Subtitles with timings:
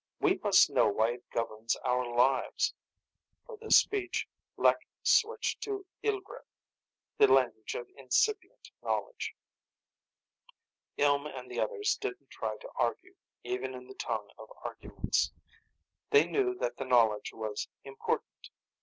[0.19, 2.73] We must know why it governs our lives."
[3.45, 4.27] For this speech
[4.57, 6.47] Lek switched to Ilgret,
[7.19, 9.35] the language of incipient knowledge.
[10.97, 15.33] Ilm and the others didn't try to argue, even in the tongue of arguments.
[16.09, 18.49] They knew that the knowledge was important.